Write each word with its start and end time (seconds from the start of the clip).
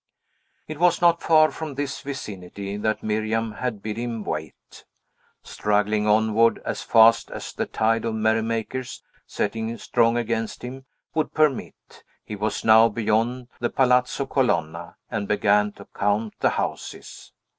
It 0.67 0.79
was 0.79 0.99
not 0.99 1.21
far 1.21 1.51
from 1.51 1.75
this 1.75 2.01
vicinity 2.01 2.75
that 2.75 3.03
Miriam 3.03 3.51
had 3.51 3.83
bid 3.83 3.97
him 3.97 4.23
wait. 4.23 4.83
Struggling 5.43 6.07
onward 6.07 6.57
as 6.65 6.81
fast 6.81 7.29
as 7.29 7.53
the 7.53 7.67
tide 7.67 8.03
of 8.05 8.15
merrymakers, 8.15 9.03
setting 9.27 9.77
strong 9.77 10.17
against 10.17 10.63
him, 10.63 10.85
would 11.13 11.35
permit, 11.35 12.03
he 12.25 12.35
was 12.35 12.65
now 12.65 12.89
beyond 12.89 13.49
the 13.59 13.69
Palazzo 13.69 14.25
Colonna, 14.25 14.95
and 15.11 15.27
began 15.27 15.71
to 15.73 15.85
count 15.93 16.33
the 16.39 16.49
houses. 16.49 17.31